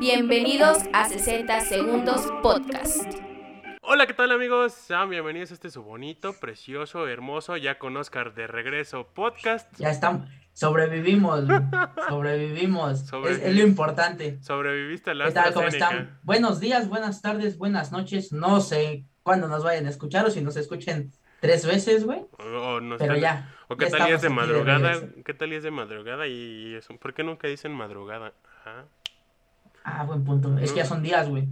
[0.00, 3.04] Bienvenidos a 60 Segundos Podcast.
[3.82, 4.72] Hola, ¿qué tal amigos?
[4.72, 9.70] Sean bienvenidos a este su bonito, precioso, hermoso, ya con Oscar de regreso podcast.
[9.76, 11.44] Ya estamos, sobrevivimos,
[12.08, 14.42] sobrevivimos, Es, lo importante.
[14.42, 16.18] Sobreviviste a la ¿Qué tal, cómo están?
[16.22, 20.40] Buenos días, buenas tardes, buenas noches, no sé cuándo nos vayan a escuchar o si
[20.40, 22.22] nos escuchen tres veces, güey.
[22.38, 23.54] O, no Pero ya.
[23.68, 26.96] O qué tal y es de madrugada, qué tal y es de madrugada y eso.
[26.96, 28.32] ¿Por qué nunca dicen madrugada?
[29.84, 30.56] Ah, buen punto.
[30.58, 31.48] Es que ya son días, güey.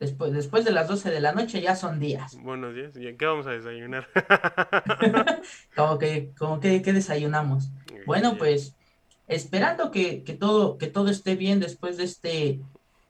[0.00, 2.36] Después, después de las 12 de la noche ya son días.
[2.42, 2.96] Buenos días.
[2.96, 4.08] ¿Y qué vamos a desayunar?
[5.76, 7.70] como que, como que, ¿qué desayunamos?
[8.06, 8.74] Bueno, pues
[9.28, 12.60] esperando que, todo, que todo esté bien después de este,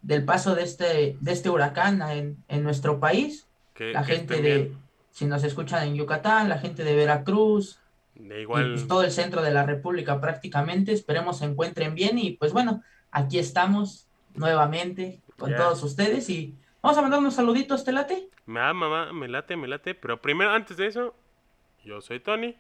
[0.03, 2.03] del paso de este, de este huracán
[2.49, 3.49] en, nuestro país.
[3.79, 4.73] la gente de,
[5.11, 7.81] si nos escuchan en Yucatán, la gente de Veracruz,
[8.15, 8.75] de igual...
[8.75, 12.83] Pues todo el centro de la República prácticamente, esperemos se encuentren bien y pues bueno,
[13.11, 14.04] aquí estamos
[14.35, 18.29] nuevamente con todos ustedes y vamos a mandar unos saluditos, ¿te late?
[18.49, 21.15] Ah, mamá, me late, me late, pero primero, antes de eso,
[21.85, 22.57] yo soy Tony.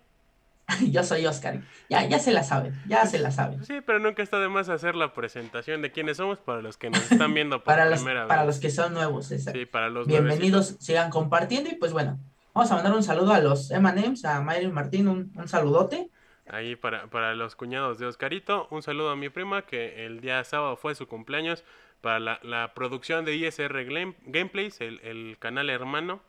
[0.90, 1.60] yo soy Oscar.
[1.90, 3.64] Ya, ya se la saben, ya se la saben.
[3.64, 6.90] Sí, pero nunca está de más hacer la presentación de quiénes somos para los que
[6.90, 8.28] nos están viendo por para primera vez.
[8.28, 12.18] Para los que son nuevos, Sí, para los Bienvenidos, sigan compartiendo y pues bueno,
[12.54, 16.10] vamos a mandar un saludo a los M&M's, a Mayrin Martín, un, un saludote.
[16.46, 20.44] Ahí para, para los cuñados de Oscarito, un saludo a mi prima que el día
[20.44, 21.64] sábado fue su cumpleaños
[22.02, 23.84] para la, la producción de ISR
[24.26, 26.20] Gameplays, el, el canal hermano.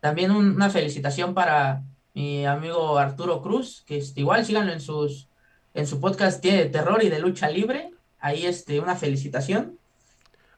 [0.00, 1.82] También una felicitación para
[2.14, 5.28] mi amigo Arturo Cruz, que este, igual síganlo en sus
[5.74, 7.90] en su podcast tiene de terror y de lucha libre.
[8.18, 9.78] Ahí este una felicitación.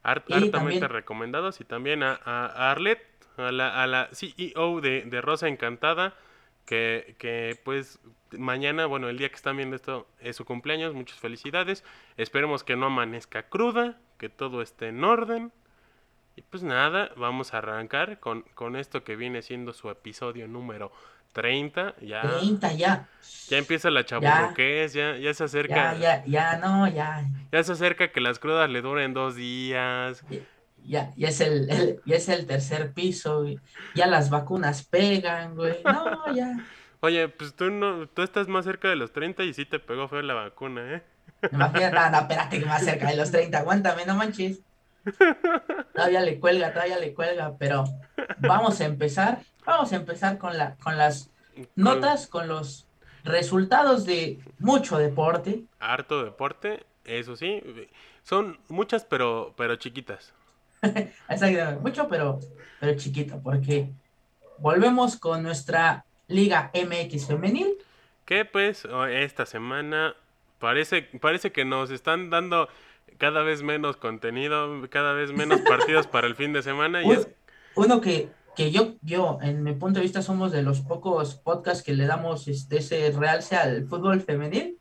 [0.02, 3.00] Art, altamente recomendados y también a, a Arlet,
[3.36, 6.14] a la, a la CEO de, de Rosa Encantada
[6.70, 7.98] que, pues
[8.30, 11.84] mañana, bueno, el día que están viendo esto es su cumpleaños, muchas felicidades.
[12.16, 15.52] Esperemos que no amanezca cruda, que todo esté en orden.
[16.36, 20.92] Y pues nada, vamos a arrancar con, con esto que viene siendo su episodio número
[21.32, 21.96] 30.
[22.02, 23.08] Ya, 30, ya.
[23.48, 25.94] Ya empieza la chaburroquez, ya, ya se acerca.
[25.94, 27.24] Ya, ya, ya, no, ya.
[27.50, 30.24] Ya se acerca que las crudas le duren dos días
[30.90, 33.44] ya, ya es el, ya es el tercer piso,
[33.94, 35.78] Ya las vacunas pegan, güey.
[35.84, 36.66] No, ya.
[37.00, 40.08] Oye, pues tú no, tú estás más cerca de los 30 y sí te pegó
[40.08, 41.02] feo la vacuna, ¿eh?
[41.52, 44.60] Imagínate, no, no, espérate que más cerca de los 30, aguántame, no manches.
[45.94, 47.84] Todavía le cuelga, todavía le cuelga, pero
[48.38, 51.30] vamos a empezar, vamos a empezar con la, con las
[51.74, 52.86] notas, con los
[53.24, 55.64] resultados de mucho deporte.
[55.78, 57.62] Harto deporte, eso sí.
[58.24, 60.34] Son muchas, pero, pero chiquitas.
[61.82, 62.40] Mucho, pero,
[62.78, 63.90] pero chiquito, porque
[64.58, 67.76] volvemos con nuestra Liga MX femenil.
[68.24, 70.14] Que pues esta semana
[70.58, 72.68] parece, parece que nos están dando
[73.18, 77.02] cada vez menos contenido, cada vez menos partidos para el fin de semana.
[77.02, 77.08] Y
[77.74, 81.82] Uno que, que yo, yo, en mi punto de vista, somos de los pocos podcasts
[81.82, 84.78] que le damos este, ese realce al fútbol femenil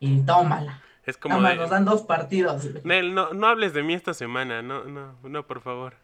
[0.00, 2.66] y mala es como nos dan dos partidos.
[2.84, 5.94] Nel, no, no hables de mí esta semana, no, no, no, por favor.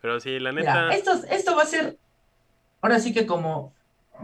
[0.00, 0.90] Pero sí, la neta.
[0.90, 1.96] esto, esto va a ser.
[2.80, 3.72] Ahora sí que como.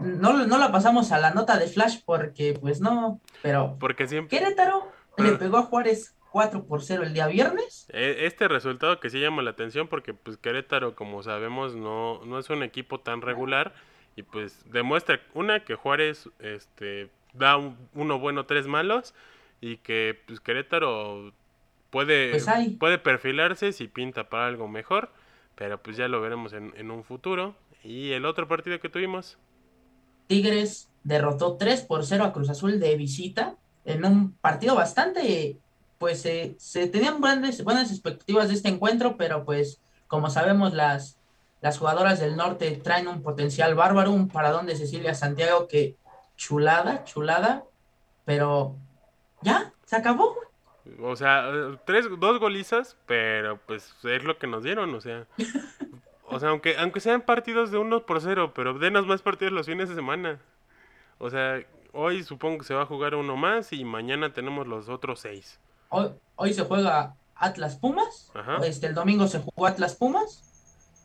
[0.01, 3.21] No, no la pasamos a la nota de Flash porque, pues no.
[3.41, 3.77] Pero.
[3.79, 4.37] Porque siempre.
[4.37, 7.87] Querétaro le pegó a Juárez 4 por 0 el día viernes.
[7.87, 12.39] E, este resultado que sí llama la atención porque, pues, Querétaro, como sabemos, no, no
[12.39, 13.73] es un equipo tan regular.
[14.17, 17.55] Y pues demuestra, una, que Juárez este, da
[17.93, 19.13] uno bueno, tres malos
[19.61, 21.33] y que pues Querétaro
[21.89, 22.47] puede, pues
[22.79, 25.11] puede perfilarse si pinta para algo mejor,
[25.55, 27.55] pero pues ya lo veremos en, un futuro.
[27.83, 29.37] Y el otro partido que tuvimos.
[30.27, 33.55] Tigres derrotó 3 por 0 a Cruz Azul de visita
[33.85, 35.57] en un partido bastante,
[35.97, 41.19] pues se tenían grandes, buenas expectativas de este encuentro, pero pues como sabemos las,
[41.61, 45.95] las jugadoras del norte traen un potencial bárbaro, un paradón de Cecilia Santiago que
[46.35, 47.65] chulada, chulada,
[48.25, 48.75] pero
[49.41, 50.35] ya, se acabó.
[51.01, 51.51] O sea,
[51.85, 55.27] tres, dos golizas, pero pues es lo que nos dieron, o sea.
[56.31, 59.65] O sea, aunque, aunque sean partidos de uno por cero, pero denos más partidos los
[59.65, 60.39] fines de semana.
[61.17, 61.59] O sea,
[61.91, 65.59] hoy supongo que se va a jugar uno más y mañana tenemos los otros seis.
[65.89, 68.31] Hoy, hoy se juega Atlas Pumas.
[68.63, 70.43] Este, el domingo se jugó Atlas Pumas.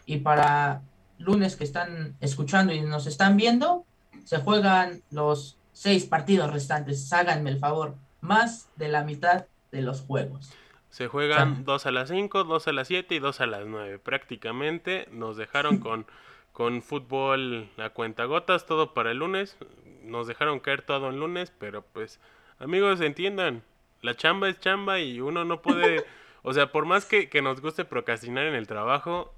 [0.05, 0.83] Y para
[1.17, 3.87] lunes que están escuchando y nos están viendo,
[4.25, 7.11] se juegan los seis partidos restantes.
[7.15, 10.53] Háganme el favor más de la mitad de los juegos.
[10.91, 13.99] Se juegan dos a las 5, dos a las 7 y dos a las 9.
[13.99, 16.07] Prácticamente nos dejaron con,
[16.53, 19.57] con fútbol a cuentagotas, todo para el lunes.
[20.03, 22.21] Nos dejaron caer todo el lunes, pero pues
[22.59, 23.63] amigos entiendan,
[24.03, 26.05] la chamba es chamba y uno no puede,
[26.43, 29.33] o sea, por más que, nos guste procrastinar en el trabajo,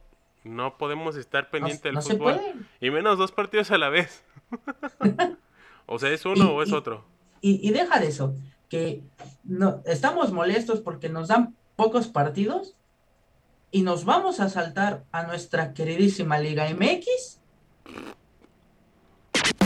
[0.44, 2.40] no podemos estar pendiente del fútbol.
[2.80, 4.24] Y menos dos partidos a la vez.
[5.86, 7.04] o sea, es uno o es otro.
[7.40, 8.34] Y, deja de eso,
[8.68, 9.02] que
[9.44, 12.74] no, estamos molestos porque nos dan pocos partidos
[13.70, 17.40] y nos vamos a saltar a nuestra queridísima Liga MX.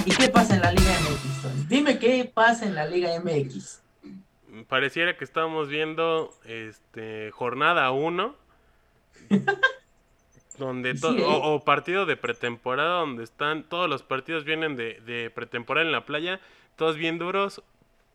[0.04, 1.68] ¿Y qué pasa en la Liga MX?
[1.68, 3.82] Dime qué pasa en la Liga MX.
[4.68, 8.34] Pareciera que estamos viendo este jornada 1
[10.58, 11.24] donde ¿eh?
[11.24, 16.04] o, partido de pretemporada donde están todos los partidos vienen de, de pretemporada en la
[16.04, 16.40] playa,
[16.76, 17.62] todos bien duros,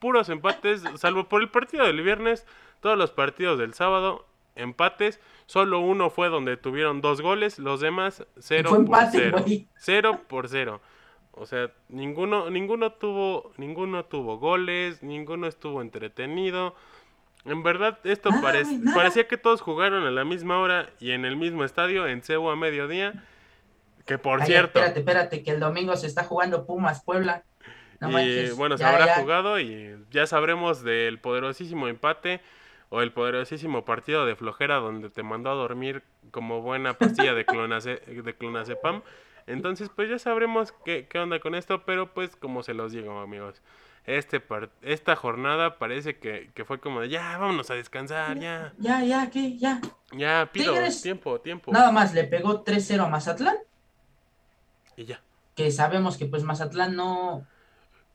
[0.06, 2.46] puros empates, salvo por el partido del viernes,
[2.80, 5.20] todos los partidos del sábado empates.
[5.48, 9.44] Solo uno fue donde tuvieron dos goles, los demás cero por cero.
[9.80, 10.80] Cero por cero.
[11.32, 16.76] O sea, ninguno, ninguno tuvo, ninguno tuvo goles, ninguno estuvo entretenido.
[17.46, 18.30] En verdad, esto
[18.94, 22.52] parecía que todos jugaron a la misma hora y en el mismo estadio, en Cebu
[22.52, 23.26] a mediodía.
[24.06, 24.78] Que por cierto.
[24.78, 27.44] Espérate, espérate, que el domingo se está jugando Pumas Puebla.
[28.02, 32.42] Y bueno, se habrá jugado y ya sabremos del poderosísimo empate
[32.90, 37.46] o el poderosísimo partido de flojera donde te mandó a dormir como buena pastilla de,
[37.46, 39.02] clonace, de clonazepam.
[39.48, 43.20] Entonces, pues ya sabremos qué, qué, onda con esto, pero pues como se los digo,
[43.20, 43.62] amigos.
[44.06, 44.42] Este
[44.84, 48.74] esta jornada parece que, fue como de ya, vámonos a descansar, ya.
[48.78, 49.58] Ya, ya, ¿qué?
[49.58, 49.82] Ya.
[50.12, 51.72] Ya, pido tiempo, tiempo.
[51.72, 53.58] Nada más le pegó 3-0 a Mazatlán.
[54.96, 55.22] Y ya.
[55.56, 57.48] Que sabemos que pues Mazatlán no...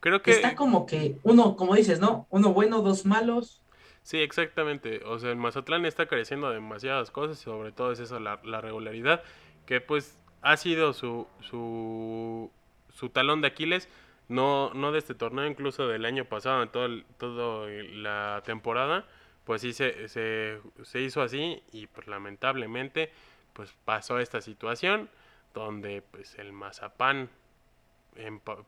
[0.00, 0.32] Creo que...
[0.32, 2.26] Está como que uno, como dices, ¿no?
[2.30, 3.60] Uno bueno, dos malos
[4.02, 5.02] Sí, exactamente.
[5.04, 9.22] O sea, el Mazatlán está careciendo de demasiadas cosas, sobre todo es eso, la, regularidad,
[9.66, 12.50] que pues ha sido su, su,
[12.92, 13.88] su talón de Aquiles,
[14.28, 16.88] no, no de este torneo, incluso del año pasado, en todo,
[17.18, 19.06] todo la temporada,
[19.44, 23.12] pues sí se, se, se hizo así y pues lamentablemente
[23.52, 25.10] pues pasó esta situación
[25.54, 27.28] donde pues el Mazapán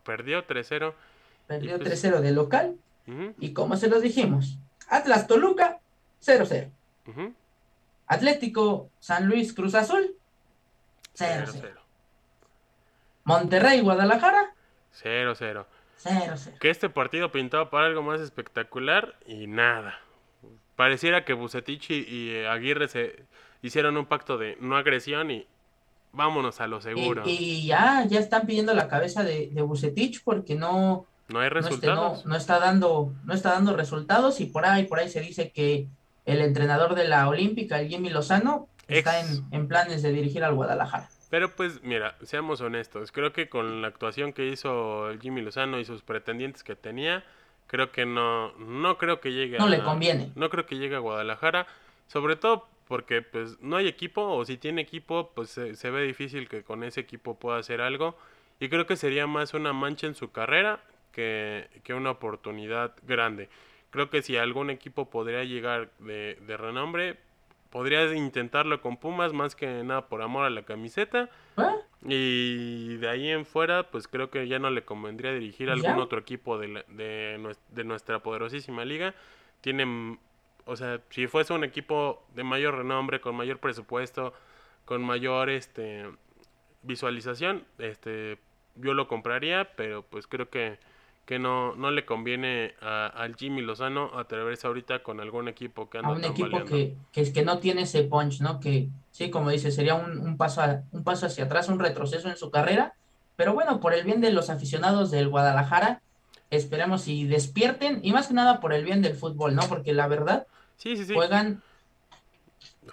[0.04, 0.94] perdió 3-0.
[1.58, 2.76] Perdió 3-0 pues de local.
[3.38, 4.58] Y como se los dijimos,
[4.88, 5.80] Atlas Toluca,
[6.24, 6.70] 0-0.
[8.06, 10.16] Atlético San Luis Cruz Azul,
[11.16, 11.74] 0-0.
[13.24, 14.54] Monterrey Guadalajara,
[15.02, 15.66] 0-0.
[16.04, 16.58] 0-0.
[16.58, 20.00] Que este partido pintaba para algo más espectacular y nada.
[20.76, 23.24] Pareciera que Bucetich y, Aguirre se
[23.62, 25.46] hicieron un pacto de no agresión y
[26.12, 27.22] vámonos a lo seguro.
[27.26, 32.26] Y, ya, ya están pidiendo la cabeza de, de Bucetich porque no, no hay resultados.
[32.26, 35.88] No, está dando, no está dando resultados y por ahí, por ahí se dice que
[36.24, 41.08] el entrenador de la Olímpica, el Jimmy Lozano, está en, planes de dirigir al Guadalajara.
[41.30, 45.78] Pero pues mira, seamos honestos, creo que con la actuación que hizo el Jimmy Lozano
[45.78, 47.24] y sus pretendientes que tenía,
[47.66, 50.30] creo que no, no creo que llegue no le conviene.
[50.34, 51.66] No creo que llegue a Guadalajara,
[52.06, 56.02] sobre todo porque pues no hay equipo o si tiene equipo pues se, se ve
[56.02, 58.18] difícil que con ese equipo pueda hacer algo
[58.60, 60.80] y creo que sería más una mancha en su carrera
[61.12, 63.48] que, una oportunidad grande.
[63.90, 67.18] Creo que si algún equipo podría llegar de, renombre,
[67.70, 71.28] podría intentarlo con Pumas más que nada por amor a la camiseta.
[71.56, 71.76] ¿Ah?
[72.04, 76.00] Y de ahí en fuera, pues creo que ya no le convendría dirigir a algún
[76.00, 79.14] otro equipo de, de, nuestra poderosísima liga.
[79.60, 80.18] Tienen,
[80.64, 84.32] o sea, si fuese un equipo de mayor renombre, con mayor presupuesto,
[84.84, 86.06] con mayor este
[86.82, 88.38] visualización, este
[88.76, 90.78] yo lo compraría, pero pues creo que
[91.24, 96.10] que no, no le conviene al Jimmy Lozano atreverse ahorita con algún equipo que anda
[96.10, 98.58] a un equipo que, que, que no tiene ese punch, ¿no?
[98.60, 102.36] Que sí, como dice, sería un, un, paso un paso hacia atrás, un retroceso en
[102.36, 102.94] su carrera.
[103.36, 106.02] Pero bueno, por el bien de los aficionados del Guadalajara,
[106.50, 109.62] esperemos y despierten, y más que nada por el bien del fútbol, ¿no?
[109.68, 111.14] Porque la verdad, sí, sí, sí.
[111.14, 111.62] juegan...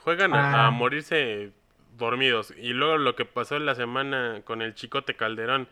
[0.01, 1.51] Juegan a morirse
[1.97, 2.53] dormidos.
[2.57, 5.67] Y luego lo que pasó en la semana con el Chicote Calderón,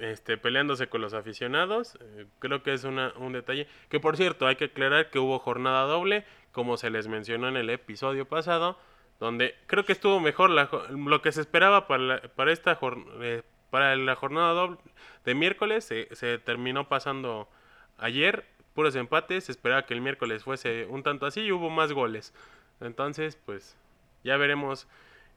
[0.00, 1.98] este, peleándose con los aficionados.
[2.00, 3.66] Eh, creo que es una, un detalle.
[3.88, 7.56] Que por cierto, hay que aclarar que hubo jornada doble, como se les mencionó en
[7.56, 8.78] el episodio pasado,
[9.18, 12.78] donde creo que estuvo mejor lo que se esperaba para, la, para esta
[13.20, 14.78] eh, para la jornada doble
[15.24, 15.84] de miércoles.
[15.84, 17.48] Se, terminó pasando
[17.98, 19.44] ayer, puros empates.
[19.44, 22.34] Se esperaba que el miércoles fuese un tanto así y hubo más goles.
[22.80, 23.76] Entonces, pues
[24.24, 24.88] ya veremos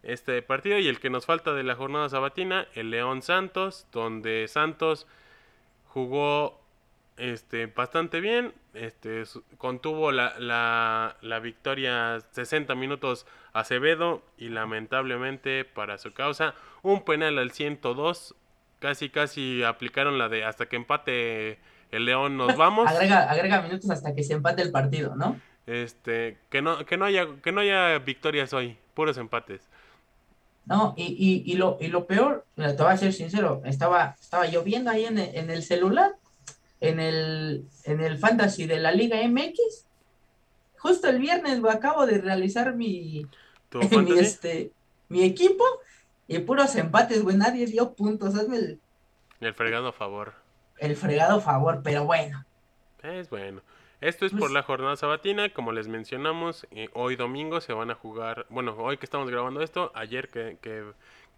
[0.03, 4.48] este partido y el que nos falta de la jornada sabatina, el León Santos, donde
[4.48, 5.07] Santos
[5.88, 6.60] jugó
[7.17, 9.24] este, bastante bien, este,
[9.57, 17.38] contuvo la, la, la victoria 60 minutos Acevedo y lamentablemente para su causa un penal
[17.38, 18.36] al 102,
[18.79, 21.60] casi casi aplicaron la de hasta que empate
[21.91, 22.89] el León nos vamos.
[22.89, 25.39] agrega, agrega minutos hasta que se empate el partido, ¿no?
[25.67, 29.69] Este, que no, que no haya, que no haya victorias hoy, puros empates.
[30.65, 34.48] No, y, y, y, lo, y lo peor, te voy a ser sincero, estaba, estaba
[34.48, 36.15] lloviendo ahí en el, en el celular,
[36.79, 39.86] en el, en el fantasy de la Liga MX.
[40.77, 43.27] Justo el viernes acabo de realizar mi,
[43.91, 44.72] mi, este,
[45.10, 45.65] mi equipo
[46.27, 48.79] y puros empates, güey, nadie dio puntos, hazme el...
[49.41, 50.34] El fregado a favor.
[50.77, 52.46] El fregado favor, pero bueno.
[53.01, 53.62] Es bueno.
[54.03, 57.89] Esto es por pues la jornada sabatina, como les mencionamos, eh, hoy domingo se van
[57.89, 60.83] a jugar, bueno, hoy que estamos grabando esto, ayer que, que,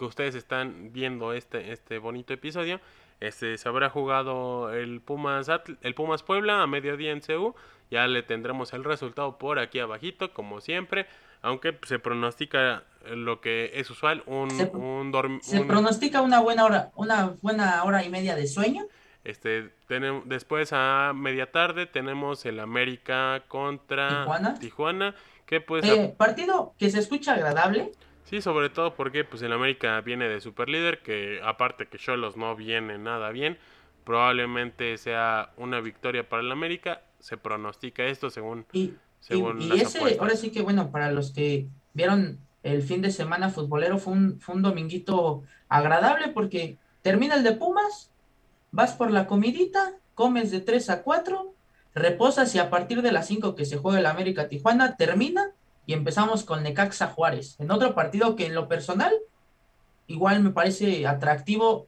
[0.03, 2.81] ustedes están viendo este, este bonito episodio,
[3.19, 5.48] este, se habrá jugado el Pumas,
[5.81, 7.53] el Pumas Puebla a mediodía en CU,
[7.91, 11.05] ya le tendremos el resultado por aquí abajito, como siempre,
[11.43, 16.91] aunque se pronostica lo que es usual, un, se, un, se pronostica una buena hora,
[16.95, 18.88] una buena hora y media de sueño
[19.25, 24.25] este, tenemos, después a media tarde tenemos el América contra
[24.60, 25.15] Tijuana,
[25.46, 25.84] que pues...
[25.84, 27.91] Eh, partido que se escucha agradable.
[28.24, 32.38] Sí, sobre todo porque pues el América viene de super líder, que aparte que Cholos
[32.38, 33.58] no viene nada bien,
[34.03, 38.65] probablemente sea una victoria para el América, se pronostica esto según...
[38.72, 43.12] Y, según y, ese, ahora sí que bueno, para los que vieron el fin de
[43.12, 48.12] semana futbolero fue un, fue un dominguito agradable porque termina el de Pumas,
[48.75, 51.53] vas por la comidita, comes de 3 a 4,
[51.96, 55.51] reposas y a partir de las 5 que se juega el América Tijuana termina
[55.86, 57.55] y empezamos con Necaxa Juárez.
[57.60, 59.13] En otro partido que en lo personal
[60.08, 61.88] igual me parece atractivo,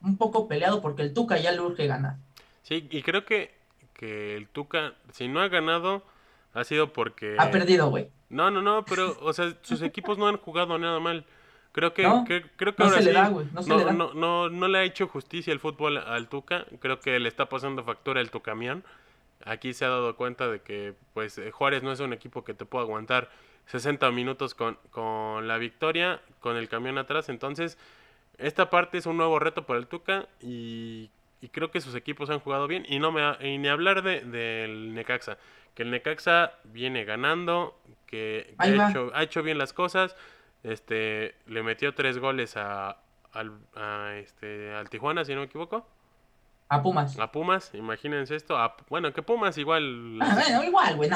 [0.00, 2.14] un poco peleado porque el Tuca ya le urge ganar.
[2.62, 3.50] Sí, y creo que,
[3.92, 6.04] que el Tuca, si no ha ganado,
[6.54, 7.34] ha sido porque...
[7.36, 8.10] Ha perdido, güey.
[8.28, 11.26] No, no, no, pero, o sea, sus equipos no han jugado nada mal.
[11.78, 11.94] Creo
[12.24, 13.10] que, creo que ahora sí,
[13.94, 16.66] no, no, le ha hecho justicia el fútbol al Tuca.
[16.80, 18.82] Creo que le está pasando factura el Tucamión.
[19.44, 22.52] Aquí se ha dado cuenta de que pues eh, Juárez no es un equipo que
[22.52, 23.30] te pueda aguantar
[23.66, 27.28] 60 minutos con, con la victoria, con el camión atrás.
[27.28, 27.78] Entonces,
[28.38, 31.10] esta parte es un nuevo reto para el Tuca y,
[31.52, 32.86] creo que sus equipos han jugado bien.
[32.88, 33.22] Y no me
[33.56, 35.38] ni hablar de, del Necaxa,
[35.76, 40.16] que el Necaxa viene ganando, que, ha, hecho, ha hecho bien las cosas
[40.62, 42.98] este, le metió tres goles a,
[43.32, 43.52] al,
[44.16, 45.86] este, al Tijuana, si no me equivoco.
[46.70, 47.18] A Pumas.
[47.18, 48.58] A Pumas, imagínense esto.
[48.90, 50.18] bueno, que Pumas igual.
[50.20, 51.10] Ah, bueno, igual, güey,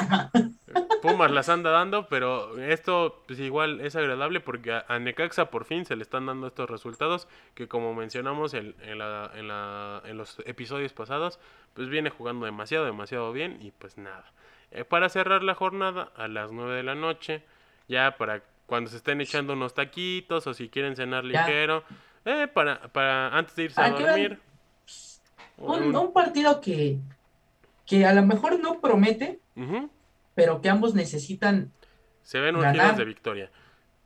[1.01, 5.85] Pumas las anda dando, pero esto pues igual es agradable porque a, Necaxa por fin
[5.85, 10.17] se le están dando estos resultados que como mencionamos en, en, la, en, la, en
[10.17, 11.39] los episodios pasados,
[11.73, 14.31] pues viene jugando demasiado, demasiado bien y pues nada.
[14.71, 17.43] Eh, para cerrar la jornada a las 9 de la noche,
[17.87, 18.41] ya para
[18.73, 21.83] cuando se estén echando unos taquitos o si quieren cenar ligero,
[22.25, 24.39] eh, para, para antes de irse a dormir.
[25.57, 26.97] Un, partido que,
[27.85, 29.39] que a lo mejor no promete,
[30.33, 31.71] pero que ambos necesitan.
[32.23, 33.51] Se ven ungidos de victoria.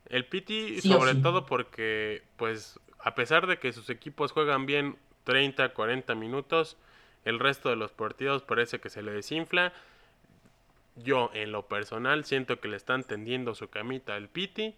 [0.09, 5.69] El Piti, sobre todo porque, pues, a pesar de que sus equipos juegan bien 30,
[5.69, 6.75] 40 minutos,
[7.23, 9.71] el resto de los partidos parece que se le desinfla
[11.03, 14.75] yo en lo personal siento que le están tendiendo su camita al Piti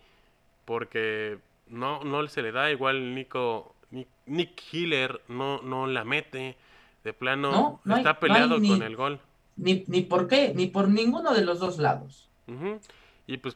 [0.66, 3.76] porque no, no se le da igual Nico
[4.26, 6.56] Nick, Hiller no, no la mete
[7.04, 9.20] de plano está peleado con el gol.
[9.56, 12.30] ni, ni por qué ni por ninguno de los dos lados.
[13.28, 13.56] Y pues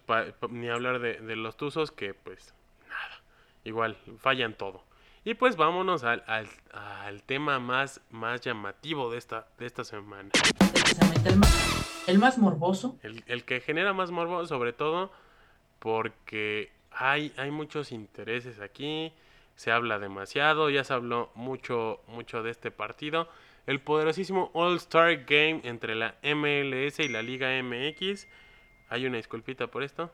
[0.49, 2.53] ni hablar de, de los Tuzos que pues
[2.87, 3.21] nada
[3.63, 4.83] igual fallan todo.
[5.25, 10.29] Y pues vámonos al, al, tema más, más llamativo de esta, de esta semana.
[11.23, 11.82] El más,
[12.37, 12.97] morboso.
[13.01, 15.11] El, que genera más morbo, sobre todo
[15.79, 19.11] porque hay, hay muchos intereses aquí.
[19.55, 23.27] Se habla demasiado, ya se habló mucho, mucho de este partido.
[23.67, 28.27] El poderosísimo All-Star Game entre la MLS y la Liga MX.
[28.89, 30.11] Hay una disculpita por esto.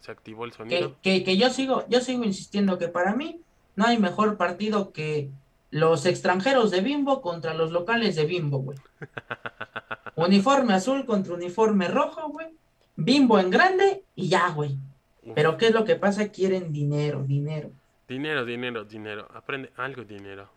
[0.00, 0.96] Se activó el sonido.
[1.02, 3.40] Que, que, que yo sigo, yo sigo insistiendo que para mí
[3.76, 5.30] no hay mejor partido que
[5.70, 8.78] los extranjeros de Bimbo contra los locales de Bimbo, güey.
[10.26, 12.48] uniforme azul contra uniforme rojo, güey.
[12.96, 14.76] Bimbo en grande y ya, güey.
[15.34, 16.28] Pero ¿qué es lo que pasa?
[16.28, 17.70] Quieren dinero, dinero.
[18.08, 19.28] Dinero, dinero, dinero.
[19.34, 20.48] Aprende algo, dinero.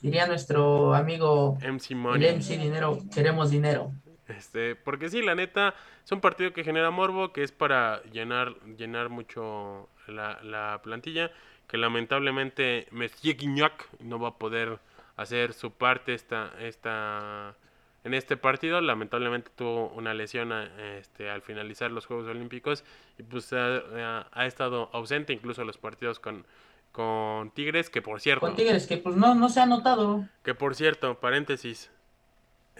[0.00, 2.36] Diría nuestro amigo MC Money.
[2.36, 3.92] MC Dinero, queremos dinero.
[4.28, 5.74] Este, porque sí, la neta,
[6.04, 11.30] es un partido que genera morbo, que es para llenar, llenar mucho la, la plantilla
[11.68, 14.78] que lamentablemente Monsieur Guignac no va a poder
[15.16, 17.56] hacer su parte esta, esta,
[18.04, 18.80] en este partido.
[18.80, 22.84] Lamentablemente tuvo una lesión este, al finalizar los Juegos Olímpicos
[23.18, 26.46] y pues ha, estado ausente incluso los partidos con,
[26.92, 28.46] con Tigres, que por cierto...
[28.46, 30.28] Con Tigres, que pues no, no se ha notado.
[30.44, 31.90] Que por cierto, paréntesis,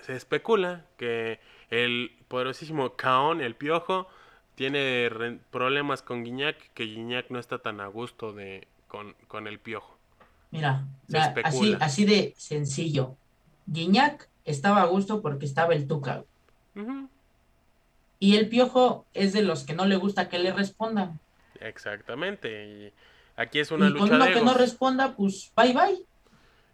[0.02, 1.40] se especula que
[1.70, 4.06] el poderosísimo Caón, el piojo,
[4.54, 5.10] tiene
[5.50, 9.96] problemas con Guiñac, que Guiñac no está tan a gusto de, con, el piojo.
[10.52, 10.84] Mira,
[11.42, 13.16] así, así de sencillo.
[13.66, 16.24] Guiñac estaba a gusto porque estaba el Tuca.
[18.18, 21.20] Y el piojo es de los que no le gusta que le respondan.
[21.60, 22.66] Exactamente.
[22.66, 22.92] Y
[23.36, 26.04] aquí es una y lucha con uno que no responda, pues bye bye.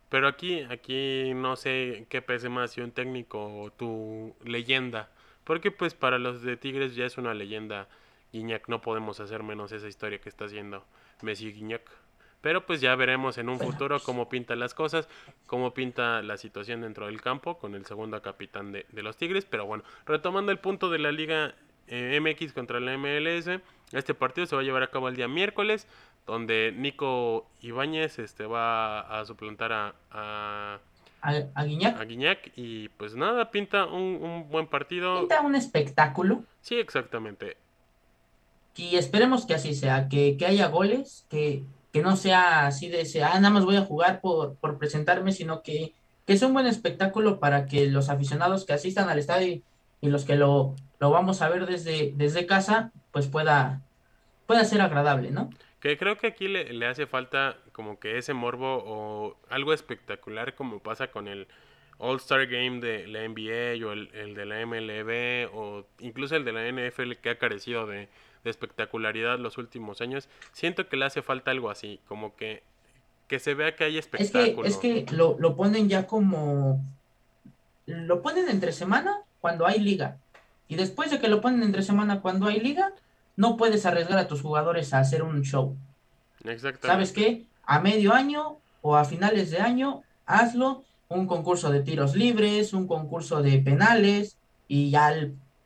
[0.08, 5.08] Pero aquí, aquí no sé qué pese más si un técnico o tu leyenda.
[5.44, 7.88] Porque pues para los de Tigres ya es una leyenda.
[8.32, 10.84] Guiñac, no podemos hacer menos esa historia que está haciendo
[11.22, 11.82] Messi Guiñac.
[12.40, 15.08] Pero pues ya veremos en un futuro cómo pinta las cosas,
[15.46, 19.44] cómo pinta la situación dentro del campo con el segundo capitán de, los Tigres.
[19.44, 21.54] Pero bueno, retomando el punto de la Liga
[21.88, 23.60] eh, MX contra la MLS,
[23.92, 25.86] este partido se va a llevar a cabo el día miércoles,
[26.26, 30.78] donde Nico Ibáñez este, va a suplantar a, a,
[31.20, 32.00] a, Guiñac.
[32.00, 32.52] a Guiñac.
[32.56, 35.20] Y pues nada, pinta un, un buen partido.
[35.20, 36.44] Pinta un espectáculo.
[36.62, 37.58] Sí, exactamente.
[38.76, 43.06] Y esperemos que así sea, que, que haya goles, que que no sea así de
[43.22, 45.92] ah, nada más voy a jugar por, por presentarme, sino que,
[46.26, 49.62] que sea un buen espectáculo para que los aficionados que asistan al estadio
[50.00, 53.82] y, los que lo, lo vamos a ver desde, desde casa, pues pueda,
[54.46, 55.50] pueda ser agradable, ¿no?
[55.80, 60.54] Que creo que aquí le, le hace falta como que ese morbo o algo espectacular
[60.54, 61.48] como pasa con el
[61.98, 66.52] All-Star Game de la NBA o el, el de la MLB o incluso el de
[66.52, 68.08] la NFL que ha carecido de,
[68.44, 70.28] de espectacularidad los últimos años.
[70.52, 72.62] Siento que le hace falta algo así, como que,
[73.28, 74.66] que se vea que hay espectáculo.
[74.66, 76.82] Es que, es que lo, lo ponen ya como...
[77.86, 80.16] Lo ponen entre semana cuando hay liga.
[80.68, 82.92] Y después de que lo ponen entre semana cuando hay liga,
[83.36, 85.76] no puedes arriesgar a tus jugadores a hacer un show.
[86.44, 86.86] Exactamente.
[86.86, 87.44] ¿Sabes qué?
[87.64, 92.86] A medio año o a finales de año, hazlo, un concurso de tiros libres, un
[92.86, 94.36] concurso de penales
[94.68, 95.12] y ya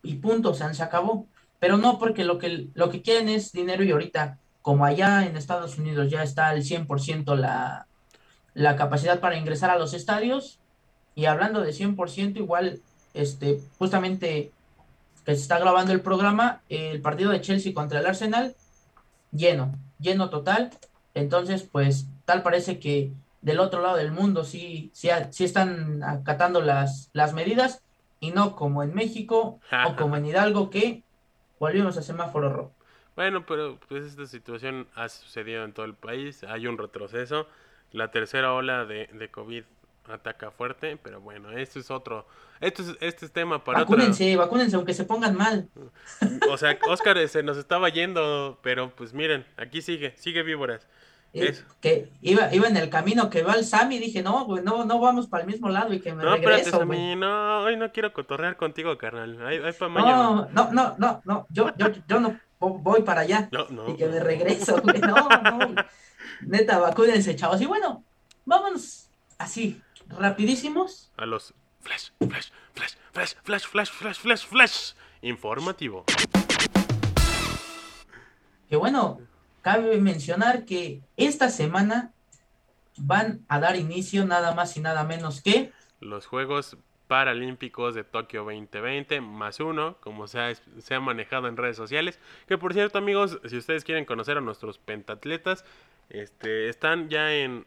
[0.02, 1.26] y punto, se acabó
[1.64, 5.34] pero no porque lo que, lo que quieren es dinero y ahorita, como allá en
[5.34, 7.86] Estados Unidos ya está al 100% la,
[8.52, 10.58] la capacidad para ingresar a los estadios,
[11.14, 12.82] y hablando de 100%, igual,
[13.14, 14.52] este, justamente
[15.24, 18.54] que se está grabando el programa, el partido de Chelsea contra el Arsenal,
[19.32, 20.70] lleno, lleno total,
[21.14, 23.10] entonces, pues, tal parece que
[23.40, 27.80] del otro lado del mundo sí, sí, sí están acatando las, las medidas,
[28.20, 31.04] y no como en México o como en Hidalgo, que
[31.58, 32.72] volvimos a semáforo rojo.
[33.16, 37.46] Bueno, pero pues esta situación ha sucedido en todo el país, hay un retroceso,
[37.92, 39.64] la tercera ola de, de COVID
[40.08, 42.26] ataca fuerte, pero bueno, esto es otro,
[42.60, 45.68] esto es, este es tema para Vacúnense, vacúnense aunque se pongan mal.
[46.50, 50.86] O sea, Oscar se nos estaba yendo, pero pues miren, aquí sigue, sigue víboras.
[51.80, 55.00] Que iba, iba en el camino que va el Sammy, dije, no, güey, no, no
[55.00, 57.90] vamos para el mismo lado y que me no, regreso, espérate, Sammy, no, hoy no
[57.90, 59.36] quiero cotorrear contigo, carnal.
[59.36, 63.96] No, no, no, no, no, yo, yo, yo no voy para allá no, no, y
[63.96, 65.74] que me regreso, güey, no, no.
[66.42, 67.60] Neta, vacúdense, chavos.
[67.60, 68.04] Y bueno,
[68.44, 71.10] vámonos así, rapidísimos.
[71.16, 74.92] A los flash, flash, flash, flash, flash, flash, flash, flash, flash,
[75.22, 76.04] informativo.
[78.68, 79.20] Que bueno,
[79.64, 82.12] cabe mencionar que esta semana
[82.98, 86.76] van a dar inicio nada más y nada menos que los Juegos
[87.08, 92.18] Paralímpicos de Tokio 2020 más uno, como se ha, se ha manejado en redes sociales.
[92.46, 95.64] Que por cierto, amigos, si ustedes quieren conocer a nuestros pentatletas,
[96.10, 97.64] este, están ya en,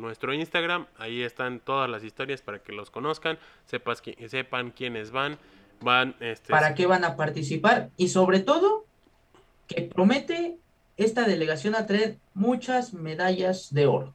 [0.00, 0.86] nuestro Instagram.
[0.96, 5.38] Ahí están todas las historias para que los conozcan, sepas, sepan quiénes van,
[5.80, 8.86] van, este, para qué van a participar y sobre todo
[9.66, 10.58] que promete
[10.96, 14.14] esta delegación a traer muchas medallas de oro.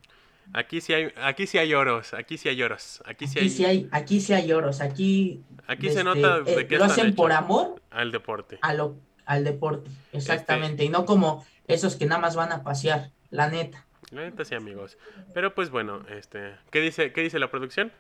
[0.54, 3.90] Aquí sí hay, aquí sí hay oros, aquí sí hay oros, aquí sí, aquí hay...
[3.92, 5.42] aquí sí hay oros, aquí.
[5.68, 8.60] Aquí se nota de eh, lo hacen por amor al deporte.
[8.62, 13.12] A lo, al deporte, exactamente, y no como esos que nada más van a pasear,
[13.30, 13.86] la neta.
[14.10, 14.98] La neta sí, amigos.
[15.34, 17.94] Pero pues bueno, este, ¿qué dice, qué dice la producción?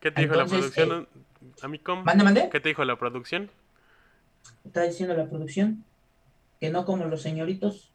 [0.00, 2.04] ¿Qué te dijo la producción, eh, Amicom?
[2.04, 2.48] ¿Mande, mande?
[2.50, 3.50] ¿Qué te dijo la producción?
[4.64, 5.84] Está diciendo la producción
[6.60, 7.90] que no como los señoritos.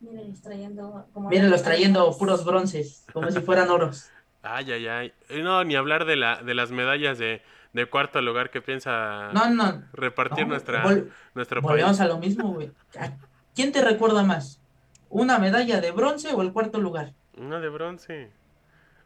[0.00, 4.10] Mírenlos trayendo, como trayendo puros bronces, como si fueran oros.
[4.42, 5.12] Ay, ay, ay.
[5.42, 9.50] No, ni hablar de, la, de las medallas de, de cuarto lugar que piensa no,
[9.50, 10.84] no, repartir nuestra,
[11.34, 12.70] nuestro Volvemos a lo mismo, güey.
[13.54, 14.60] ¿Quién te recuerda más?
[15.10, 17.12] ¿Una medalla de bronce o el cuarto lugar?
[17.36, 18.30] Una de bronce.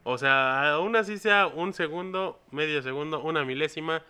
[0.05, 4.03] O sea, aún así sea un segundo, medio segundo, una milésima,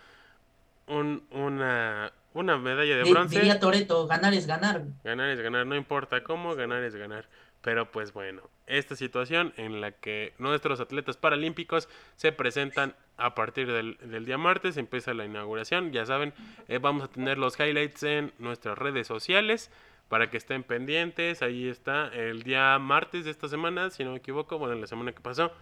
[0.88, 3.36] un, una, una medalla de bronce.
[3.36, 4.82] Diría Toreto, ganar es ganar.
[5.04, 7.26] Ganar es ganar, no importa cómo, ganar es ganar.
[7.62, 13.70] Pero pues bueno, esta situación en la que nuestros atletas paralímpicos se presentan a partir
[13.70, 16.34] del, día martes, empieza la inauguración, ya saben,
[16.66, 19.70] eh, vamos a tener los highlights en nuestras redes sociales
[20.08, 24.18] para que estén pendientes, ahí está el día martes de esta semana, si no me
[24.18, 25.52] equivoco, bueno, la semana que pasó,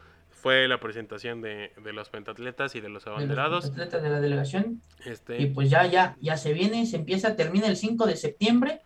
[0.40, 3.74] fue la presentación de, los pentatletas y de los abanderados.
[3.74, 4.81] De los de la delegación.
[5.05, 5.40] Este...
[5.40, 8.81] Y pues ya, ya, ya se viene, se empieza, termina el 5 de septiembre.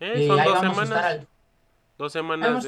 [0.00, 1.26] Eh, son dos semanas.
[1.96, 2.66] Dos semanas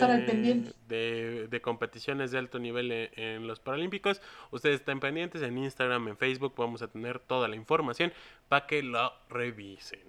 [0.87, 4.22] de, de, competiciones de alto nivel en, los Paralímpicos.
[4.53, 6.55] Ustedes estén pendientes en Instagram, en Facebook.
[6.57, 8.12] Vamos a tener toda la información
[8.49, 10.01] para que lo revisen.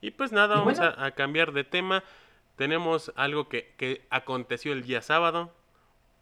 [0.00, 2.04] Y pues nada, vamos a, a, cambiar de tema.
[2.54, 5.52] Tenemos algo que, que aconteció el día sábado.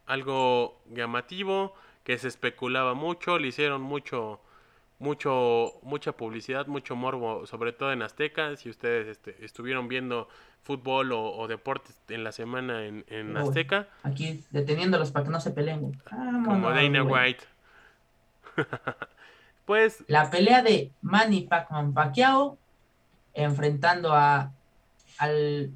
[0.08, 3.38] Algo llamativo que se especulaba mucho.
[3.38, 4.40] Le hicieron mucho
[4.98, 8.56] mucho mucha publicidad, mucho morbo, sobre todo en Azteca.
[8.56, 10.28] Si ustedes este, estuvieron viendo
[10.62, 13.88] fútbol o, deportes en la semana en, Azteca.
[14.02, 16.00] Aquí deteniéndolos para que no se peleen.
[16.44, 17.44] Como Dana White.
[19.66, 20.04] pues.
[20.08, 22.58] La pelea de Manny Pacman Pacquiao
[23.34, 24.52] enfrentando a
[25.18, 25.72] al,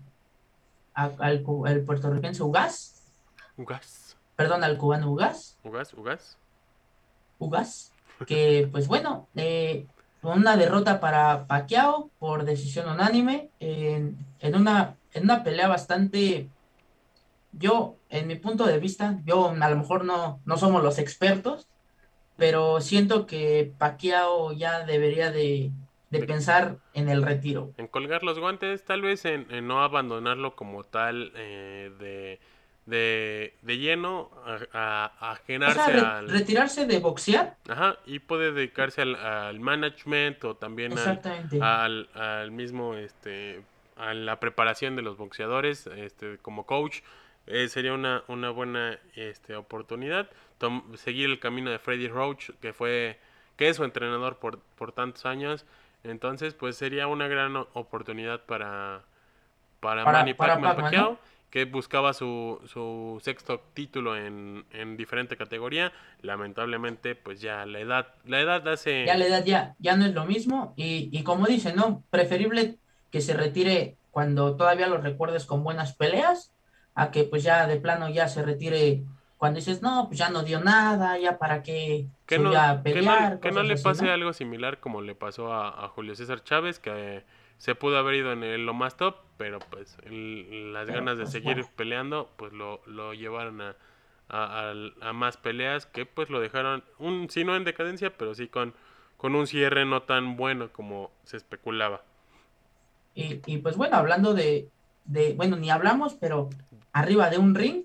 [0.95, 3.03] al, puertorriqueño Ugas.
[3.57, 4.02] Ugas.
[4.43, 5.57] Perdón, al cubano Ugas.
[5.63, 6.37] Ugas, Ugas.
[7.39, 7.93] Ugas.
[8.27, 9.87] Que pues bueno, eh,
[10.23, 14.17] una derrota para Pacquiao por decisión unánime en,
[14.53, 16.49] una, en una pelea bastante,
[17.53, 21.69] yo, en mi punto de vista, yo a lo mejor no, no somos los expertos,
[22.37, 25.71] pero siento que Pacquiao ya debería de,
[26.11, 27.71] pensar en el retiro.
[27.77, 32.41] En colgar los guantes, tal vez en, no abandonarlo como tal eh, de
[32.87, 35.39] de, de lleno a, a,
[36.17, 36.29] al...
[36.29, 37.57] retirarse de boxear.
[37.69, 40.95] Ajá, y puede dedicarse al, al management o también
[41.61, 43.63] al, al, mismo, este,
[43.97, 47.01] a la preparación de los boxeadores, este, como coach.
[47.47, 50.31] Eh, sería una, una buena este, oportunidad.
[50.95, 53.19] seguir el camino de Freddy Roach, que fue,
[53.57, 55.67] que es su entrenador por, por tantos años.
[56.05, 59.03] Entonces, pues sería una gran oportunidad para,
[59.79, 61.19] para, Manny Pacquiao
[61.53, 65.93] que buscaba su, su sexto título en, en, diferente categoría.
[66.23, 69.05] Lamentablemente, pues ya la edad, la edad hace...
[69.05, 70.73] Ya la edad ya, ya no es lo mismo.
[70.77, 72.03] Y, y como dicen, ¿no?
[72.09, 72.79] Preferible
[73.11, 76.55] que se retire cuando todavía lo recuerdes con buenas peleas,
[76.95, 79.03] a que pues ya de plano ya se retire
[79.37, 83.41] cuando dices, no, pues ya no dio nada, ya para qué que no, a pelear.
[83.41, 87.25] Que no, le pase algo similar como le pasó a, a Julio César Chávez, que
[87.59, 91.67] se pudo haber ido en lo más top, pero pues las ganas de pues, seguir
[91.77, 93.77] peleando, pues lo, lo llevaron a,
[94.29, 98.75] a, más peleas que pues lo dejaron, un si no en decadencia, pero sí con,
[99.17, 102.03] con un cierre no tan bueno como se especulaba.
[103.15, 104.71] Y, y pues bueno, hablando de,
[105.05, 106.49] de, bueno, ni hablamos, pero
[106.93, 107.85] arriba de un ring,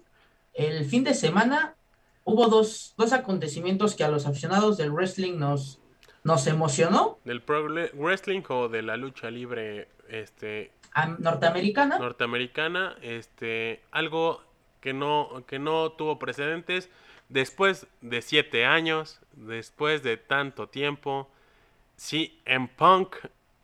[0.54, 1.76] el fin de semana
[2.24, 5.80] hubo dos, dos acontecimientos que a los aficionados del wrestling nos,
[6.28, 7.18] nos emocionó.
[7.24, 10.72] Del pro wrestling o de la lucha libre este
[11.20, 11.98] norteamericana.
[11.98, 14.44] Norteamericana, este algo
[14.82, 16.90] que no que no tuvo precedentes
[17.30, 21.32] después de siete años, después de tanto tiempo.
[21.96, 23.16] Sí, en Punk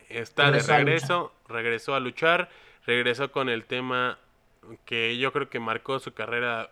[0.09, 2.49] está de regreso, regresó a luchar,
[2.85, 4.17] regresó con el tema
[4.85, 6.71] que yo creo que marcó su carrera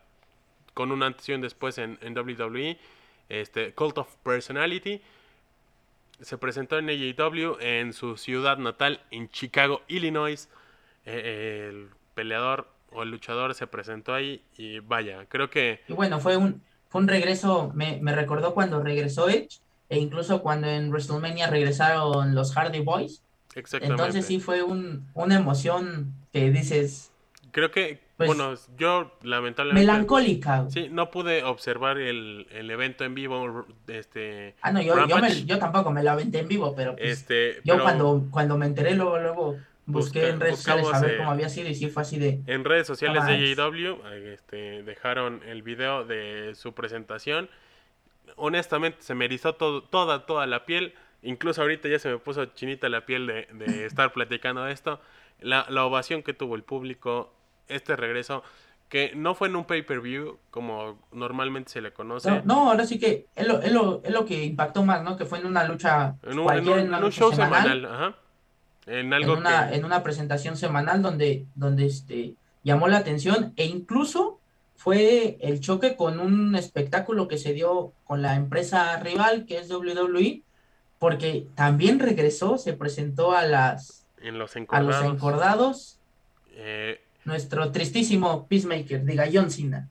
[0.74, 2.80] con una antes y un después en, en WWE,
[3.28, 5.02] este Cult of Personality
[6.22, 10.50] se presentó en AEW en su ciudad natal, en Chicago, Illinois.
[11.06, 15.82] Eh, el peleador o el luchador se presentó ahí y vaya, creo que...
[15.88, 20.42] Y bueno, fue un, fue un regreso, me, me recordó cuando regresó Edge e incluso
[20.42, 23.24] cuando en WrestleMania regresaron los Hardy Boys.
[23.56, 24.02] Exactamente.
[24.02, 27.12] Entonces sí fue un, una emoción que dices...
[27.52, 29.86] Creo que pues, bueno, yo lamentablemente.
[29.86, 30.66] Melancólica.
[30.70, 33.66] Sí, no pude observar el, el evento en vivo.
[33.88, 34.96] Este, ah, no, yo,
[35.46, 36.96] yo, tampoco me lo aventé en vivo, pero.
[36.96, 41.18] Pues, este, yo cuando, cuando me enteré, luego, luego busqué en redes sociales a ver
[41.18, 42.42] cómo había sido y sí fue así de.
[42.48, 47.50] En redes sociales de AEW este, dejaron el video de su presentación.
[48.36, 50.94] Honestamente, se me erizó todo, toda, toda la piel.
[51.24, 55.00] Incluso ahorita ya se me puso chinita la piel de, de estar platicando de esto.
[55.40, 57.34] La, la ovación que tuvo el público
[57.76, 58.44] este regreso
[58.92, 62.42] que no fue en un pay-per-view como normalmente se le conoce.
[62.44, 65.16] No, ahora sí que es lo, es, lo, es lo, que impactó más, ¿no?
[65.16, 66.16] Que fue en una lucha.
[66.24, 67.86] En un, en un, show semanal.
[67.86, 68.16] ajá.
[68.88, 74.40] En, algo una, en una presentación semanal donde, donde este, llamó la atención e incluso
[74.76, 79.70] fue el choque con un espectáculo que se dio con la empresa rival que es
[79.70, 80.42] WWE,
[81.00, 86.00] porque también regresó, se presentó a las en los a los encordados.
[86.54, 89.90] Eh, nuestro tristísimo Peacemaker, diga John Cena.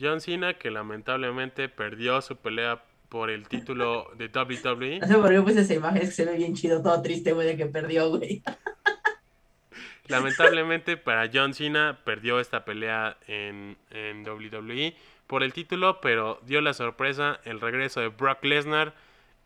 [0.00, 4.98] John Cena que lamentablemente perdió su pelea por el título de WWE.
[5.00, 7.32] No sé por qué puse esa imagen, es que se ve bien chido, todo triste,
[7.32, 8.42] güey, de que perdió, güey.
[10.08, 14.96] Lamentablemente para John Cena perdió esta pelea en, en WWE
[15.26, 18.94] por el título, pero dio la sorpresa el regreso de Brock Lesnar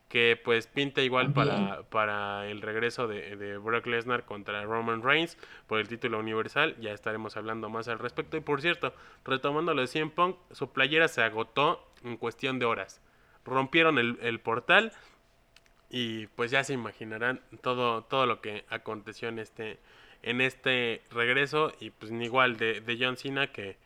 [0.09, 5.37] que pues pinta igual para, para el regreso de, de Brock Lesnar contra Roman Reigns
[5.67, 6.77] por el título universal.
[6.81, 8.37] Ya estaremos hablando más al respecto.
[8.37, 12.67] Y por cierto, retomando lo de CM Punk, su playera se agotó en cuestión de
[12.67, 13.01] horas.
[13.45, 14.93] Rompieron el, portal
[15.91, 19.79] y pues ya se imaginarán todo, todo lo que aconteció en este,
[20.23, 21.73] en este regreso.
[21.81, 23.77] Y pues igual de, de John Cena que,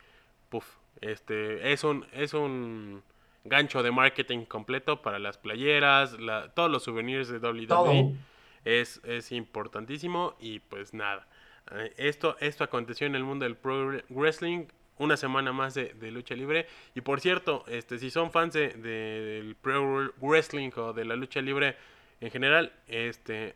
[0.49, 0.65] puff,
[1.01, 3.03] este, es un, es un
[3.43, 6.15] gancho de marketing completo para las playeras,
[6.53, 8.15] todos los souvenirs de WWE.
[8.63, 11.27] Es, es importantísimo y pues nada.
[11.71, 14.65] Eh, esto, esto aconteció en el mundo del pro wrestling.
[14.97, 16.67] Una semana más de, lucha libre.
[16.93, 21.41] Y por cierto, este, si son fans de, del pro wrestling o de la lucha
[21.41, 21.75] libre
[22.19, 23.55] en general, este,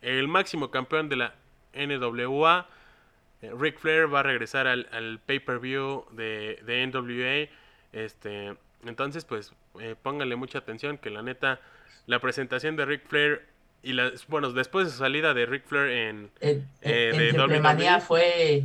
[0.00, 1.34] el máximo campeón de la
[1.74, 2.68] NWA,
[3.42, 7.52] eh, Ric Flair, va a regresar al, al pay-per-view de, de NWA.
[7.92, 8.54] Este,
[8.88, 11.60] entonces, pues, eh, pónganle mucha atención que la neta,
[12.06, 13.42] la presentación de Ric Flair
[13.82, 18.64] y las, bueno, después de su salida de Ric Flair en, eh, de WWE, fue...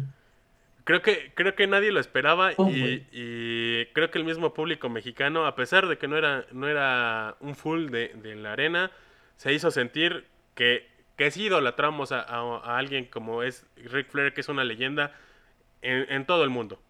[0.84, 5.46] Creo que, creo que nadie lo esperaba y, y, creo que el mismo público mexicano,
[5.46, 8.92] a pesar de que no era, no era un full de, la arena,
[9.38, 14.42] se hizo sentir que, que sí idolatramos a, a, alguien como es Ric Flair, que
[14.42, 15.16] es una leyenda
[15.84, 16.82] en, en todo el mundo.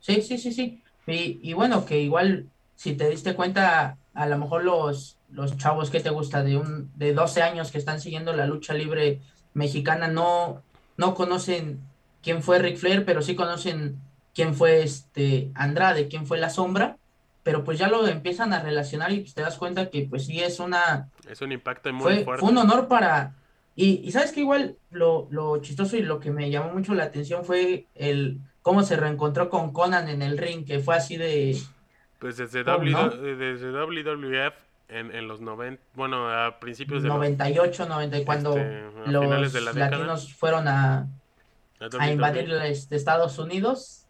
[0.00, 0.82] Sí, sí, sí, sí.
[1.06, 6.00] Y, bueno, que igual, si te diste cuenta, a lo mejor los, los chavos que
[6.00, 9.20] te gusta de, un, de 12 años que están siguiendo la lucha libre
[9.54, 10.62] mexicana no,
[10.96, 11.80] no conocen
[12.22, 13.98] quién fue Ric Flair, pero sí conocen
[14.34, 16.96] quién fue este Andrade, quién fue La Sombra,
[17.42, 20.40] pero pues ya lo empiezan a relacionar y pues te das cuenta que pues sí
[20.40, 21.10] es una...
[21.28, 22.40] Es un impacto muy fue, fuerte.
[22.40, 23.34] Fue un honor para...
[23.74, 27.04] Y, y sabes que igual lo, lo chistoso y lo que me llamó mucho la
[27.04, 31.58] atención fue el cómo se reencontró con Conan en el ring, que fue así de...
[32.18, 34.54] Pues desde, desde WWF
[34.88, 40.68] en, en, los 90, bueno, a principios de 98, 90, cuando este, los latinos fueron
[40.68, 41.08] a,
[41.98, 44.06] a, invadir este, Estados Unidos,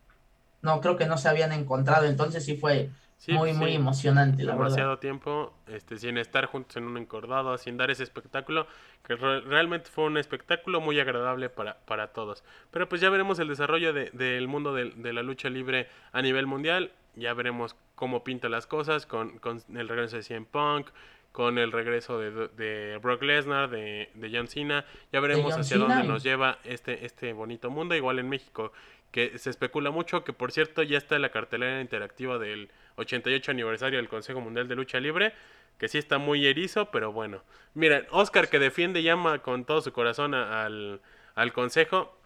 [0.61, 2.91] no, creo que no se habían encontrado, entonces sí fue
[3.28, 7.90] muy, muy emocionante, la Demasiado tiempo, este, sin estar juntos en un encordado, sin dar
[7.90, 8.66] ese espectáculo,
[9.06, 12.42] que realmente fue un espectáculo muy agradable para, para todos.
[12.70, 16.22] Pero pues ya veremos el desarrollo de, del mundo de, de, la lucha libre a
[16.22, 20.88] nivel mundial, ya veremos cómo pinta las cosas con, con el regreso de CM Punk,
[21.32, 26.04] con el regreso de, de Brock Lesnar, de, de John Cena, ya veremos hacia dónde
[26.04, 28.72] nos lleva este, este bonito mundo, igual en México,
[29.12, 33.98] que se especula mucho, que por cierto ya está la cartelera interactiva del 88 aniversario
[33.98, 35.35] del Consejo Mundial de Lucha Libre,
[35.79, 37.42] que sí está muy erizo, pero bueno.
[37.75, 41.01] Mira, Oscar que defiende llama con todo su corazón al,
[41.35, 42.16] al Consejo.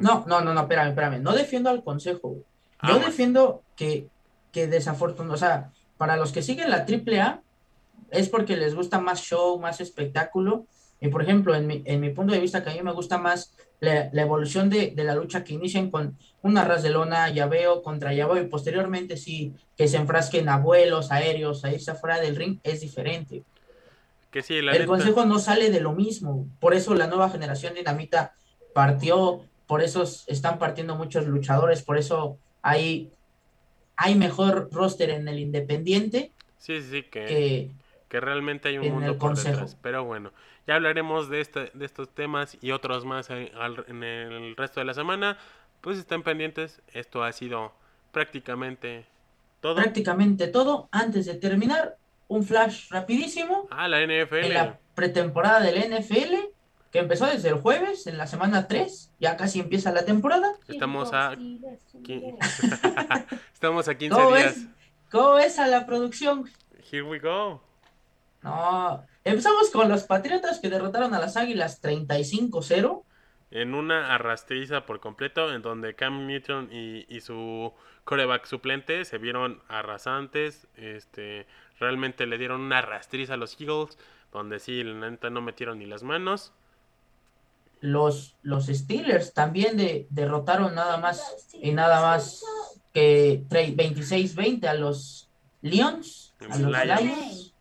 [0.00, 1.22] No, no, no, no, espérame, espérame.
[1.22, 2.36] No defiendo al Consejo.
[2.82, 4.08] Yo ah, defiendo que,
[4.52, 7.40] que desafortunadamente, o sea, para los que siguen la AAA,
[8.10, 10.66] es porque les gusta más show, más espectáculo.
[11.00, 13.18] Y por ejemplo, en mi, en mi punto de vista, que a mí me gusta
[13.18, 18.14] más la, evolución de, la lucha que inician con una ras de lona, llaveo contra
[18.14, 22.58] llaveo, y posteriormente sí que se enfrasquen a vuelos aéreos, a irse afuera del ring,
[22.62, 23.42] es diferente.
[24.30, 26.46] Que sí, el consejo no sale de lo mismo.
[26.60, 28.34] Por eso la nueva generación dinamita
[28.74, 33.10] partió, por eso están partiendo muchos luchadores, por eso hay,
[33.96, 36.32] hay mejor roster en el independiente.
[36.58, 37.70] Sí, sí, que, que,
[38.10, 39.76] realmente hay un mundo por detrás.
[39.82, 40.32] Pero bueno,
[40.66, 43.50] ya hablaremos de, este, de estos temas y otros más en,
[44.02, 45.38] el resto de la semana.
[45.80, 46.82] Pues estén pendientes.
[46.92, 47.72] Esto ha sido
[48.12, 49.06] prácticamente
[49.60, 49.76] todo.
[49.76, 50.88] Prácticamente todo.
[50.90, 51.96] Antes de terminar,
[52.28, 53.68] un flash rapidísimo.
[53.70, 54.36] Ah, la NFL.
[54.36, 56.34] En la pretemporada del NFL,
[56.90, 59.12] que empezó desde el jueves, en la semana 3.
[59.20, 60.54] Ya casi empieza la temporada.
[60.68, 61.34] Estamos a...
[63.52, 64.66] Estamos a 15 días.
[65.10, 66.50] ¿Cómo ves a la producción?
[66.90, 67.65] Here we go.
[68.46, 73.02] No, empezamos con los Patriotas que derrotaron a las Águilas 35-0.
[73.50, 77.72] En una arrastriza por completo, en donde Cam Newton y, su
[78.04, 80.68] coreback suplente se vieron arrasantes.
[80.76, 81.48] Este,
[81.80, 83.98] realmente le dieron una arrastriza a los Eagles,
[84.32, 86.52] donde sí, la neta no metieron ni las manos.
[87.80, 92.44] Los, los Steelers también de, derrotaron nada más y nada más
[92.94, 95.28] que 26-20 a los
[95.62, 97.55] Lions, a los Lions.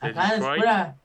[0.00, 0.96] Acá es pura,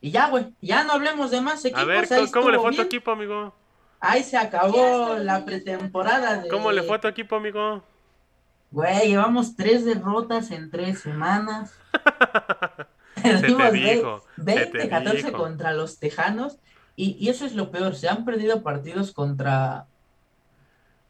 [0.00, 1.82] Y ya, güey, ya no hablemos de más equipos.
[1.82, 3.52] A ver, ¿cómo, le fue a tu equipo, amigo?
[3.98, 6.42] Ahí se acabó la pretemporada.
[6.42, 6.48] De...
[6.48, 7.82] ¿Cómo le fue a tu equipo, amigo?
[8.70, 11.74] Güey, llevamos tres derrotas en tres semanas.
[13.22, 13.72] Perdimos
[14.36, 16.58] 20, 14 contra los Tejanos.
[16.94, 19.86] Y, y, eso es lo peor, se han perdido partidos contra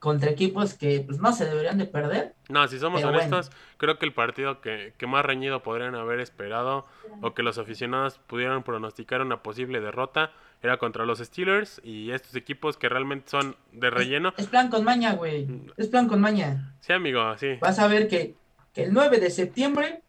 [0.07, 2.33] contra equipos que pues no se deberían de perder.
[2.49, 6.87] No, si somos honestos, creo que el partido que, más reñido podrían haber esperado
[7.23, 10.31] o que los aficionados pudieran pronosticar una posible derrota
[10.63, 14.33] era contra los Steelers y estos equipos que realmente son de relleno.
[14.37, 15.49] Es, plan con maña, güey.
[15.77, 16.73] Es plan con maña.
[16.79, 17.57] Sí, amigo, sí.
[17.61, 18.37] Vas a ver que,
[18.77, 20.03] el 9 de septiembre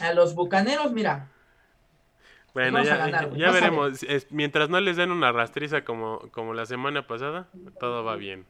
[0.00, 1.28] a los Bucaneros, mira,
[2.54, 4.00] bueno, ya, ya veremos.
[4.30, 8.46] mientras no les den una rastriza como, como la semana pasada, todo va bien.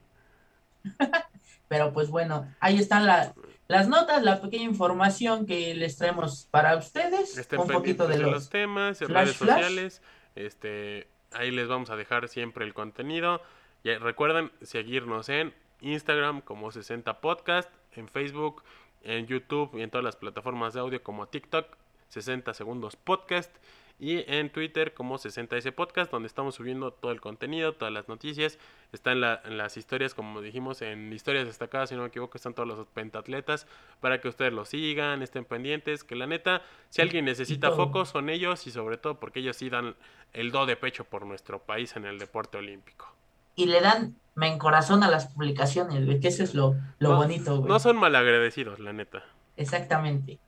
[1.69, 7.49] Pero pues bueno, ahí están las notas, la pequeña información que les traemos para ustedes.
[7.59, 10.03] un poquito de los, temas, redes sociales.
[10.37, 13.43] Este, ahí les vamos a dejar siempre el contenido.
[13.83, 18.63] Y recuerden seguirnos en Instagram como 60 Podcast, en Facebook,
[19.03, 21.77] en YouTube y en todas las plataformas de audio como TikTok,
[22.09, 23.55] 60 Segundos Podcast
[23.99, 28.59] y en Twitter como 60S Podcast, donde estamos subiendo todo el contenido, todas las noticias.
[28.93, 32.69] Está en, las historias, como dijimos, en historias destacadas, si no me equivoco, están todos
[32.69, 33.67] los pentatletas
[34.01, 36.05] para que ustedes lo sigan, estén pendientes.
[36.05, 39.71] Que la neta, si alguien necesita focos, son ellos y sobre todo porque ellos sí
[39.71, 39.97] dan
[40.35, 43.13] el do de pecho por nuestro país en el deporte olímpico.
[43.55, 47.65] Y le dan me en corazón a las publicaciones, que eso es lo, lo bonito,
[47.67, 49.25] No son malagradecidos, la neta.
[49.57, 50.39] Exactamente.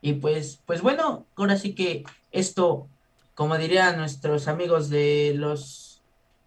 [0.00, 2.88] Y pues, pues bueno, ahora sí que esto,
[3.34, 5.90] como dirían nuestros amigos de los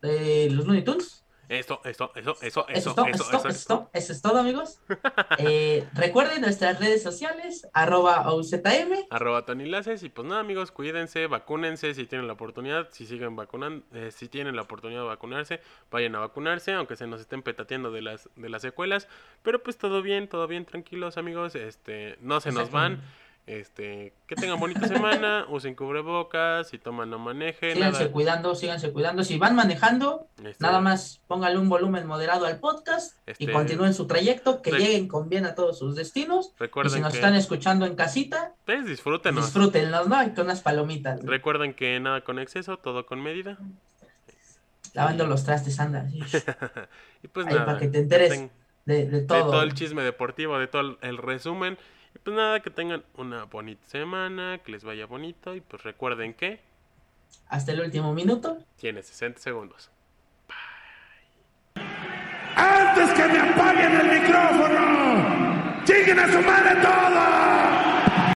[0.01, 1.23] de los Looney Tunes.
[1.49, 4.79] Esto, esto, eso, eso, eso, esto, eso, esto, esto, eso es todo, amigos.
[5.37, 9.05] eh, recuerden nuestras redes sociales, arroba OZM.
[9.09, 13.85] Arroba Tony Y pues nada, amigos, cuídense, vacúnense si tienen la oportunidad, si siguen vacunando,
[13.93, 15.59] eh, si tienen la oportunidad de vacunarse,
[15.91, 19.07] vayan a vacunarse, aunque se nos estén petateando de las, de las secuelas.
[19.43, 21.55] Pero pues todo bien, todo bien, tranquilos, amigos.
[21.55, 23.01] Este, no se nos van.
[23.45, 27.73] Este, que tengan bonita semana, usen cubrebocas, si toman no manejen.
[27.73, 29.25] Síganse cuidando, síganse cuidando.
[29.25, 33.93] Si van manejando, este, nada más pónganle un volumen moderado al podcast y este, continúen
[33.93, 36.53] su trayecto, que lleguen con bien a todos sus destinos.
[36.57, 40.15] Recuerden y si nos están escuchando en casita, pues disfrútenlo Disfrútenlos, ¿no?
[40.33, 41.21] Con unas palomitas.
[41.21, 43.57] Recuerden que nada con exceso, todo con medida.
[44.93, 46.07] Lavando los trastes, anda.
[47.23, 48.49] y pues nada, para que te enteres
[48.85, 49.37] de, de, todo.
[49.37, 51.77] De todo el chisme deportivo, de todo el resumen.
[52.15, 56.33] Y pues nada, que tengan una bonita semana, que les vaya bonito y pues recuerden
[56.33, 56.59] que...
[57.47, 58.57] Hasta el último minuto.
[58.77, 59.89] Tiene 60 segundos.
[60.47, 61.83] Bye.
[62.55, 67.82] Antes que me apaguen el micrófono, lleguen a su madre todos.